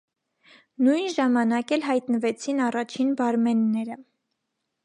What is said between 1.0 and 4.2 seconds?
ժամանակ էլ հայտնվեցին առաջին բարմենները։